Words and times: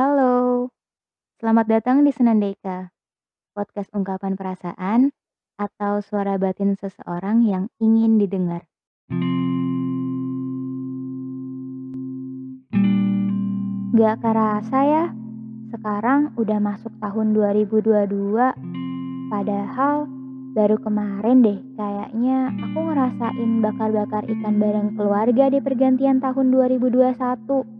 Halo, 0.00 0.72
selamat 1.44 1.66
datang 1.68 2.08
di 2.08 2.08
Senandeka, 2.08 2.88
podcast 3.52 3.92
ungkapan 3.92 4.32
perasaan 4.32 5.12
atau 5.60 6.00
suara 6.00 6.40
batin 6.40 6.72
seseorang 6.72 7.44
yang 7.44 7.68
ingin 7.76 8.16
didengar. 8.16 8.64
Gak 13.92 14.24
kerasa 14.24 14.78
ya, 14.88 15.04
sekarang 15.68 16.32
udah 16.40 16.58
masuk 16.64 16.96
tahun 16.96 17.36
2022, 17.36 19.28
padahal 19.28 20.08
baru 20.56 20.80
kemarin 20.80 21.44
deh 21.44 21.60
kayaknya 21.76 22.48
aku 22.56 22.88
ngerasain 22.88 23.50
bakar-bakar 23.60 24.24
ikan 24.24 24.56
bareng 24.56 24.96
keluarga 24.96 25.52
di 25.52 25.60
pergantian 25.60 26.24
tahun 26.24 26.56
2021 26.56 27.79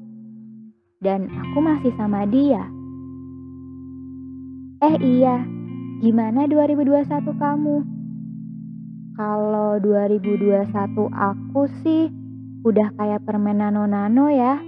dan 1.01 1.33
aku 1.33 1.65
masih 1.65 1.93
sama 1.97 2.29
dia. 2.29 2.61
Eh 4.85 4.97
iya, 5.01 5.41
gimana 6.05 6.45
2021 6.45 7.09
kamu? 7.41 7.77
Kalau 9.17 9.81
2021 9.81 10.69
aku 11.09 11.63
sih 11.81 12.13
udah 12.65 12.93
kayak 13.01 13.25
permen 13.25 13.65
nano-nano 13.65 14.29
ya. 14.29 14.61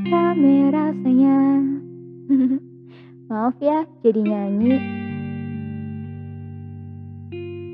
Rame 0.00 0.72
rasanya. 0.72 1.60
Maaf 3.28 3.56
ya 3.60 3.84
jadi 4.00 4.20
nyanyi. 4.24 4.74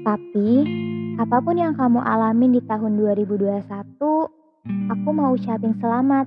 Tapi 0.03 0.51
apa 1.23 1.39
pun 1.39 1.55
yang 1.55 1.79
kamu 1.79 2.03
alamin 2.03 2.59
di 2.59 2.63
tahun 2.67 2.99
2021, 2.99 4.91
aku 4.91 5.09
mau 5.15 5.39
ucapin 5.39 5.79
selamat 5.79 6.27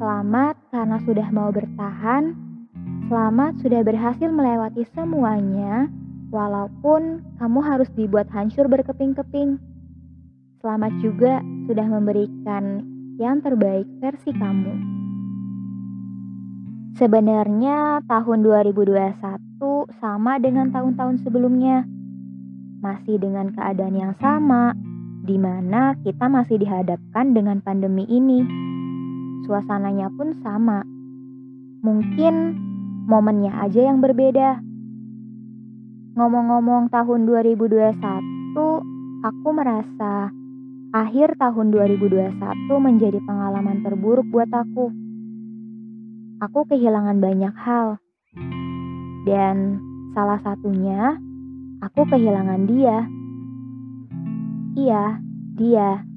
Selamat 0.00 0.56
karena 0.72 0.96
sudah 1.04 1.28
mau 1.28 1.52
bertahan. 1.52 2.32
Selamat 3.12 3.60
sudah 3.60 3.84
berhasil 3.84 4.32
melewati 4.32 4.88
semuanya, 4.96 5.92
walaupun 6.32 7.20
kamu 7.36 7.60
harus 7.60 7.84
dibuat 7.92 8.24
hancur 8.32 8.64
berkeping-keping. 8.64 9.60
Selamat 10.64 10.96
juga 11.04 11.44
sudah 11.68 11.84
memberikan 11.84 12.80
yang 13.20 13.44
terbaik 13.44 13.84
versi 14.00 14.32
kamu. 14.32 14.72
Sebenarnya 16.96 18.00
tahun 18.08 18.40
2021 18.40 19.04
sama 20.00 20.40
dengan 20.40 20.72
tahun-tahun 20.72 21.28
sebelumnya. 21.28 21.84
Masih 22.80 23.20
dengan 23.20 23.52
keadaan 23.52 24.00
yang 24.00 24.16
sama, 24.16 24.72
di 25.28 25.36
mana 25.36 25.92
kita 26.00 26.24
masih 26.24 26.56
dihadapkan 26.56 27.36
dengan 27.36 27.60
pandemi 27.60 28.08
ini 28.08 28.69
suasananya 29.46 30.12
pun 30.12 30.36
sama. 30.44 30.84
Mungkin 31.80 32.34
momennya 33.08 33.64
aja 33.64 33.88
yang 33.88 34.04
berbeda. 34.04 34.60
Ngomong-ngomong 36.18 36.92
tahun 36.92 37.24
2021, 37.24 37.96
aku 39.24 39.48
merasa 39.54 40.28
akhir 40.90 41.38
tahun 41.38 41.70
2021 41.70 42.36
menjadi 42.82 43.18
pengalaman 43.24 43.80
terburuk 43.86 44.26
buat 44.28 44.50
aku. 44.50 44.90
Aku 46.44 46.60
kehilangan 46.68 47.20
banyak 47.22 47.54
hal. 47.54 47.96
Dan 49.24 49.78
salah 50.12 50.40
satunya, 50.42 51.16
aku 51.80 52.04
kehilangan 52.08 52.66
dia. 52.66 53.06
Iya, 54.76 55.04
dia 55.56 56.09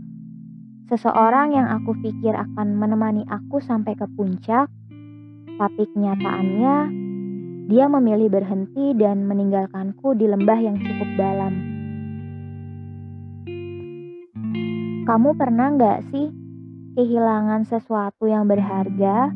Seseorang 0.93 1.57
yang 1.57 1.65
aku 1.73 1.97
pikir 2.05 2.37
akan 2.37 2.77
menemani 2.77 3.25
aku 3.25 3.57
sampai 3.57 3.97
ke 3.97 4.05
puncak, 4.13 4.69
tapi 5.57 5.89
kenyataannya 5.89 6.75
dia 7.65 7.89
memilih 7.89 8.29
berhenti 8.29 8.93
dan 8.93 9.25
meninggalkanku 9.25 10.13
di 10.13 10.29
lembah 10.29 10.59
yang 10.61 10.77
cukup 10.77 11.09
dalam. 11.17 11.53
Kamu 15.09 15.33
pernah 15.33 15.73
nggak 15.73 16.13
sih 16.13 16.29
kehilangan 16.93 17.65
sesuatu 17.65 18.29
yang 18.29 18.45
berharga 18.45 19.33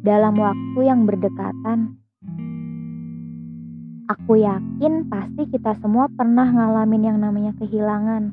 dalam 0.00 0.32
waktu 0.40 0.80
yang 0.80 1.04
berdekatan? 1.04 2.00
Aku 4.16 4.40
yakin 4.40 5.12
pasti 5.12 5.44
kita 5.52 5.76
semua 5.76 6.08
pernah 6.08 6.48
ngalamin 6.48 7.04
yang 7.04 7.20
namanya 7.20 7.52
kehilangan. 7.60 8.32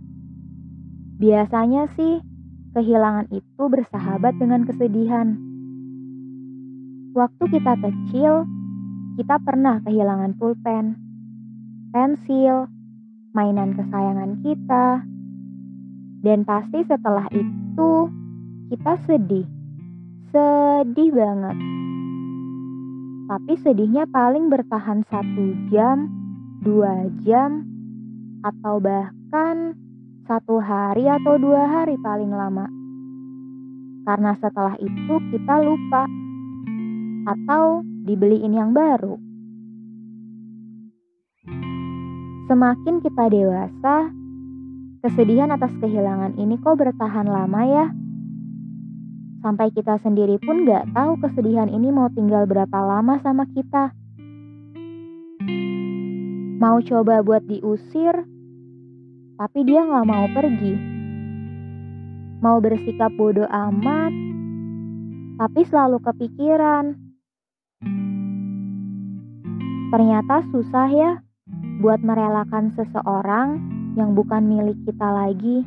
Biasanya 1.20 1.92
sih 2.00 2.32
kehilangan 2.74 3.30
itu 3.30 3.64
bersahabat 3.70 4.34
dengan 4.42 4.66
kesedihan. 4.66 5.38
Waktu 7.14 7.44
kita 7.54 7.74
kecil, 7.78 8.50
kita 9.22 9.38
pernah 9.46 9.78
kehilangan 9.86 10.34
pulpen, 10.42 10.98
pensil, 11.94 12.66
mainan 13.38 13.78
kesayangan 13.78 14.42
kita, 14.42 15.06
dan 16.26 16.42
pasti 16.42 16.82
setelah 16.90 17.30
itu 17.30 17.92
kita 18.74 18.94
sedih, 19.06 19.46
sedih 20.34 21.10
banget. 21.14 21.58
Tapi 23.30 23.54
sedihnya 23.62 24.10
paling 24.10 24.50
bertahan 24.50 25.06
satu 25.06 25.46
jam, 25.70 26.10
dua 26.66 27.06
jam, 27.22 27.62
atau 28.42 28.82
bahkan 28.82 29.78
satu 30.24 30.60
hari 30.64 31.04
atau 31.08 31.36
dua 31.36 31.68
hari 31.68 32.00
paling 32.00 32.32
lama. 32.32 32.68
Karena 34.04 34.36
setelah 34.40 34.76
itu 34.80 35.16
kita 35.32 35.64
lupa 35.64 36.08
atau 37.28 37.84
dibeliin 38.04 38.52
yang 38.52 38.72
baru. 38.76 39.16
Semakin 42.52 43.00
kita 43.00 43.32
dewasa, 43.32 44.12
kesedihan 45.00 45.56
atas 45.56 45.72
kehilangan 45.80 46.36
ini 46.36 46.60
kok 46.60 46.76
bertahan 46.76 47.28
lama 47.28 47.62
ya? 47.64 47.88
Sampai 49.44 49.72
kita 49.76 50.00
sendiri 50.04 50.40
pun 50.40 50.64
gak 50.68 50.92
tahu 50.96 51.20
kesedihan 51.20 51.68
ini 51.68 51.92
mau 51.92 52.08
tinggal 52.12 52.48
berapa 52.48 52.80
lama 52.80 53.20
sama 53.24 53.44
kita. 53.52 53.92
Mau 56.64 56.80
coba 56.80 57.20
buat 57.24 57.44
diusir, 57.48 58.24
tapi 59.38 59.66
dia 59.66 59.82
nggak 59.82 60.08
mau 60.08 60.26
pergi. 60.32 60.74
Mau 62.44 62.60
bersikap 62.60 63.12
bodoh 63.16 63.48
amat, 63.48 64.12
tapi 65.40 65.62
selalu 65.66 65.98
kepikiran. 66.04 66.96
Ternyata 69.94 70.42
susah 70.50 70.88
ya 70.90 71.12
buat 71.80 72.02
merelakan 72.02 72.74
seseorang 72.74 73.62
yang 73.94 74.18
bukan 74.18 74.44
milik 74.46 74.78
kita 74.86 75.06
lagi. 75.06 75.62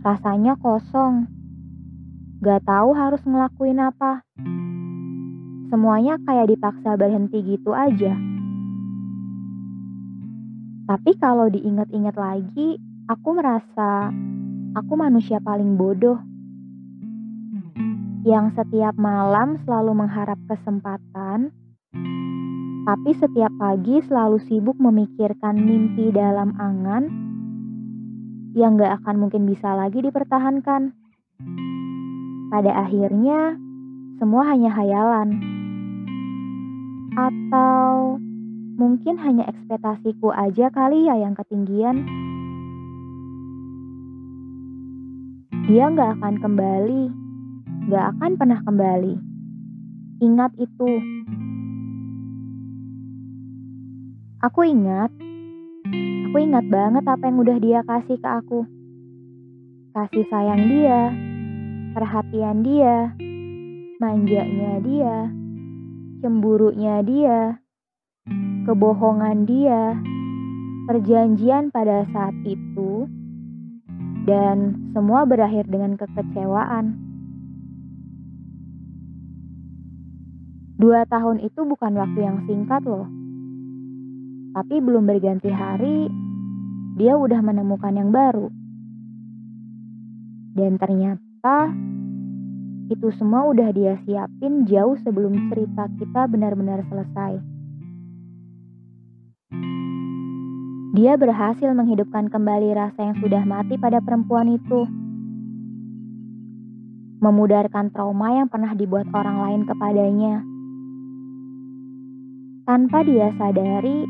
Rasanya 0.00 0.56
kosong. 0.56 1.28
Gak 2.40 2.64
tahu 2.64 2.96
harus 2.96 3.20
ngelakuin 3.20 3.84
apa. 3.84 4.24
Semuanya 5.68 6.16
kayak 6.24 6.56
dipaksa 6.56 6.96
berhenti 6.96 7.44
gitu 7.44 7.76
aja. 7.76 8.29
Tapi 10.90 11.14
kalau 11.22 11.46
diingat-ingat 11.46 12.18
lagi, 12.18 12.74
aku 13.06 13.38
merasa 13.38 14.10
aku 14.74 14.98
manusia 14.98 15.38
paling 15.38 15.78
bodoh. 15.78 16.18
Yang 18.26 18.58
setiap 18.58 18.98
malam 18.98 19.62
selalu 19.62 19.94
mengharap 19.94 20.34
kesempatan, 20.50 21.54
tapi 22.82 23.10
setiap 23.22 23.54
pagi 23.54 24.02
selalu 24.02 24.42
sibuk 24.50 24.74
memikirkan 24.82 25.62
mimpi 25.62 26.10
dalam 26.10 26.58
angan 26.58 27.06
yang 28.58 28.74
gak 28.74 28.98
akan 28.98 29.16
mungkin 29.22 29.46
bisa 29.46 29.70
lagi 29.78 30.02
dipertahankan. 30.02 30.90
Pada 32.50 32.72
akhirnya, 32.82 33.54
semua 34.18 34.42
hanya 34.42 34.74
hayalan. 34.74 35.38
Atau 37.14 38.19
Mungkin 38.80 39.20
hanya 39.20 39.44
ekspektasiku 39.44 40.32
aja 40.32 40.72
kali 40.72 41.04
ya 41.04 41.20
yang 41.20 41.36
ketinggian. 41.36 42.00
Dia 45.68 45.92
nggak 45.92 46.16
akan 46.16 46.40
kembali, 46.40 47.02
nggak 47.92 48.04
akan 48.16 48.30
pernah 48.40 48.60
kembali. 48.64 49.14
Ingat 50.24 50.56
itu. 50.56 50.90
Aku 54.48 54.64
ingat, 54.64 55.12
aku 56.32 56.36
ingat 56.40 56.64
banget 56.72 57.04
apa 57.04 57.28
yang 57.28 57.36
udah 57.36 57.60
dia 57.60 57.84
kasih 57.84 58.16
ke 58.16 58.28
aku. 58.32 58.64
Kasih 59.92 60.24
sayang 60.32 60.72
dia, 60.72 61.12
perhatian 61.92 62.64
dia, 62.64 63.12
manjanya 64.00 64.80
dia, 64.80 65.28
cemburunya 66.24 67.04
dia, 67.04 67.59
kebohongan 68.68 69.48
dia, 69.48 69.96
perjanjian 70.90 71.72
pada 71.72 72.04
saat 72.12 72.36
itu, 72.44 73.08
dan 74.28 74.76
semua 74.92 75.24
berakhir 75.24 75.64
dengan 75.68 75.96
kekecewaan. 75.96 76.96
Dua 80.80 81.04
tahun 81.04 81.44
itu 81.44 81.60
bukan 81.68 81.92
waktu 81.92 82.20
yang 82.24 82.38
singkat 82.48 82.80
loh. 82.88 83.04
Tapi 84.56 84.80
belum 84.80 85.04
berganti 85.04 85.52
hari, 85.52 86.08
dia 86.96 87.14
udah 87.20 87.40
menemukan 87.44 87.92
yang 87.92 88.08
baru. 88.08 88.48
Dan 90.56 90.80
ternyata 90.80 91.70
itu 92.90 93.08
semua 93.14 93.46
udah 93.46 93.70
dia 93.70 93.94
siapin 94.02 94.66
jauh 94.66 94.98
sebelum 95.06 95.52
cerita 95.52 95.86
kita 96.00 96.26
benar-benar 96.26 96.82
selesai. 96.90 97.59
Dia 100.90 101.14
berhasil 101.14 101.70
menghidupkan 101.70 102.30
kembali 102.30 102.74
rasa 102.74 103.10
yang 103.10 103.16
sudah 103.22 103.42
mati 103.46 103.78
pada 103.78 104.02
perempuan 104.02 104.50
itu. 104.50 104.90
Memudarkan 107.22 107.94
trauma 107.94 108.34
yang 108.34 108.50
pernah 108.50 108.74
dibuat 108.74 109.06
orang 109.14 109.38
lain 109.38 109.62
kepadanya. 109.70 110.42
Tanpa 112.66 113.06
dia 113.06 113.30
sadari, 113.38 114.06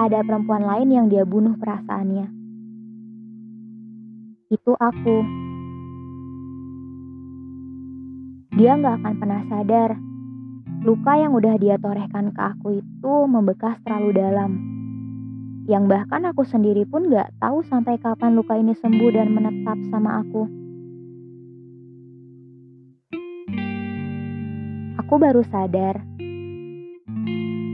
ada 0.00 0.24
perempuan 0.24 0.64
lain 0.64 0.88
yang 0.88 1.06
dia 1.12 1.28
bunuh 1.28 1.52
perasaannya. 1.60 2.28
Itu 4.52 4.72
aku. 4.76 5.16
Dia 8.56 8.76
gak 8.76 9.00
akan 9.00 9.14
pernah 9.16 9.42
sadar, 9.48 9.90
luka 10.84 11.12
yang 11.16 11.32
udah 11.32 11.56
dia 11.56 11.80
torehkan 11.80 12.32
ke 12.36 12.40
aku 12.40 12.80
itu 12.80 13.12
membekas 13.28 13.80
terlalu 13.84 14.10
dalam. 14.16 14.71
Yang 15.66 15.84
bahkan 15.90 16.22
aku 16.26 16.42
sendiri 16.42 16.82
pun 16.86 17.06
gak 17.10 17.30
tahu 17.38 17.62
sampai 17.66 17.98
kapan 18.02 18.34
luka 18.34 18.58
ini 18.58 18.74
sembuh 18.74 19.10
dan 19.14 19.30
menetap 19.30 19.78
sama 19.90 20.22
aku. 20.22 20.42
Aku 25.02 25.14
baru 25.20 25.44
sadar 25.44 26.12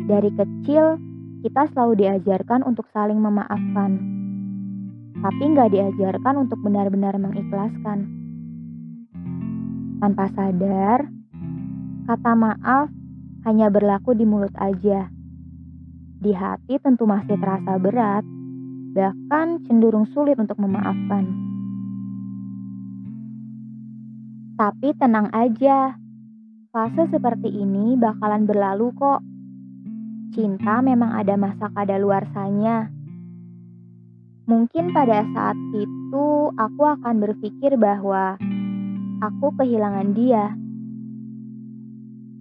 dari 0.08 0.32
kecil, 0.32 0.96
kita 1.44 1.68
selalu 1.70 2.00
diajarkan 2.00 2.64
untuk 2.64 2.88
saling 2.96 3.20
memaafkan, 3.20 4.00
tapi 5.20 5.42
nggak 5.52 5.68
diajarkan 5.68 6.48
untuk 6.48 6.56
benar-benar 6.64 7.20
mengikhlaskan. 7.20 8.08
Tanpa 10.00 10.32
sadar, 10.32 11.12
kata 12.08 12.32
maaf 12.32 12.88
hanya 13.44 13.68
berlaku 13.68 14.16
di 14.16 14.24
mulut 14.24 14.56
aja. 14.56 15.12
Di 16.18 16.34
hati 16.34 16.82
tentu 16.82 17.06
masih 17.06 17.38
terasa 17.38 17.78
berat, 17.78 18.26
bahkan 18.90 19.62
cenderung 19.62 20.02
sulit 20.10 20.34
untuk 20.34 20.58
memaafkan. 20.58 21.30
Tapi 24.58 24.90
tenang 24.98 25.30
aja, 25.30 25.94
fase 26.74 27.06
seperti 27.14 27.54
ini 27.54 27.94
bakalan 27.94 28.50
berlalu 28.50 28.90
kok. 28.98 29.22
Cinta 30.34 30.82
memang 30.82 31.14
ada 31.14 31.38
masa 31.38 31.70
kadaluarsanya. 31.70 32.90
Mungkin 34.50 34.90
pada 34.90 35.22
saat 35.30 35.58
itu 35.78 36.26
aku 36.58 36.82
akan 36.82 37.14
berpikir 37.22 37.78
bahwa 37.78 38.34
aku 39.22 39.54
kehilangan 39.54 40.18
dia. 40.18 40.50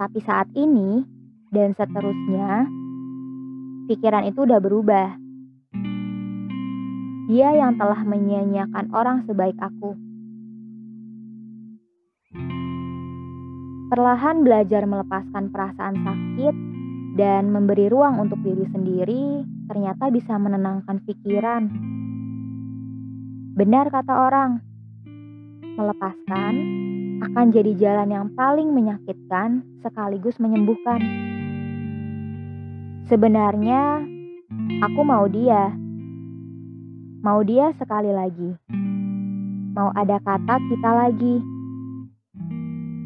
Tapi 0.01 0.19
saat 0.25 0.49
ini 0.57 1.05
dan 1.53 1.77
seterusnya, 1.77 2.65
pikiran 3.87 4.27
itu 4.27 4.43
udah 4.43 4.59
berubah. 4.59 5.15
Dia 7.27 7.49
yang 7.55 7.79
telah 7.79 8.03
menyia-nyiakan 8.03 8.91
orang 8.91 9.23
sebaik 9.23 9.55
aku. 9.59 9.95
Perlahan 13.87 14.43
belajar 14.43 14.83
melepaskan 14.83 15.47
perasaan 15.47 15.95
sakit 16.03 16.55
dan 17.15 17.49
memberi 17.49 17.87
ruang 17.87 18.19
untuk 18.19 18.43
diri 18.43 18.67
sendiri 18.67 19.47
ternyata 19.71 20.11
bisa 20.11 20.35
menenangkan 20.35 20.99
pikiran. 21.07 21.63
Benar 23.55 23.87
kata 23.89 24.13
orang, 24.13 24.59
melepaskan 25.79 26.53
akan 27.23 27.45
jadi 27.49 27.73
jalan 27.75 28.09
yang 28.13 28.27
paling 28.37 28.69
menyakitkan 28.71 29.65
sekaligus 29.81 30.37
menyembuhkan. 30.37 31.26
Sebenarnya, 33.07 34.03
aku 34.83 35.01
mau 35.01 35.25
dia. 35.31 35.71
Mau 37.23 37.39
dia 37.43 37.71
sekali 37.79 38.11
lagi. 38.11 38.51
Mau 39.75 39.95
ada 39.95 40.19
kata 40.19 40.59
kita 40.67 40.89
lagi. 40.91 41.35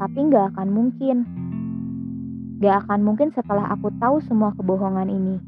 Tapi 0.02 0.18
nggak 0.18 0.58
akan 0.58 0.70
mungkin 0.74 1.18
Gak 2.62 2.86
akan 2.86 3.02
mungkin 3.02 3.34
setelah 3.34 3.74
aku 3.74 3.90
tahu 3.98 4.22
semua 4.22 4.54
kebohongan 4.54 5.10
ini. 5.10 5.42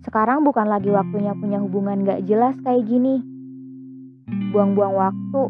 Sekarang 0.00 0.48
bukan 0.48 0.64
lagi 0.64 0.88
waktunya 0.88 1.36
punya 1.36 1.60
hubungan 1.60 2.08
gak 2.08 2.24
jelas 2.24 2.56
kayak 2.64 2.88
gini. 2.88 3.20
Buang-buang 4.48 4.96
waktu. 4.96 5.42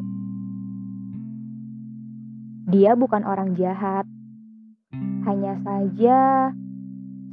Dia 2.75 2.99
bukan 2.99 3.23
orang 3.23 3.55
jahat. 3.55 4.11
Hanya 5.29 5.61
saja 5.61 6.49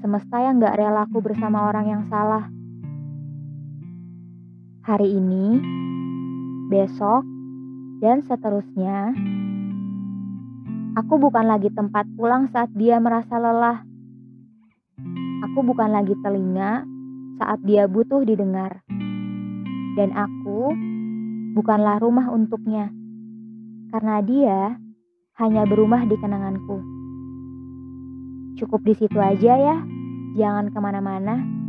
semesta 0.04 0.36
yang 0.44 0.60
gak 0.60 0.76
rela 0.76 1.08
aku 1.08 1.24
bersama 1.24 1.72
orang 1.72 1.88
yang 1.88 2.04
salah. 2.12 2.52
Hari 4.84 5.16
ini, 5.16 5.64
besok, 6.68 7.24
dan 8.04 8.20
seterusnya 8.28 9.16
Aku 11.00 11.16
bukan 11.20 11.48
lagi 11.48 11.72
tempat 11.72 12.04
pulang 12.20 12.52
saat 12.52 12.68
dia 12.76 13.00
merasa 13.00 13.40
lelah. 13.40 13.84
Aku 15.48 15.64
bukan 15.64 15.92
lagi 15.92 16.20
telinga 16.20 16.84
saat 17.40 17.64
dia 17.64 17.88
butuh 17.88 18.28
didengar. 18.28 18.84
Dan 19.96 20.12
aku 20.16 20.72
bukanlah 21.56 22.00
rumah 22.04 22.28
untuknya. 22.28 22.92
Karena 23.92 24.20
dia 24.20 24.76
hanya 25.40 25.64
berumah 25.64 26.04
di 26.08 26.16
kenanganku. 26.20 27.05
Cukup 28.56 28.88
di 28.88 28.96
situ 28.96 29.20
aja 29.20 29.54
ya. 29.60 29.78
Jangan 30.36 30.72
ke 30.72 30.80
mana-mana. 30.80 31.65